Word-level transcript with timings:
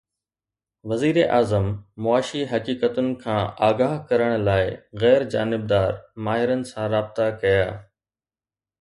وزيراعظم 0.89 1.67
معاشي 2.05 2.41
حقيقتن 2.51 3.07
کان 3.23 3.39
آگاهه 3.69 3.99
ڪرڻ 4.09 4.31
لاءِ 4.49 4.67
غير 5.03 5.19
جانبدار 5.37 5.95
ماهرن 6.27 6.61
سان 6.75 6.85
رابطا 6.99 7.33
ڪيا 7.43 7.65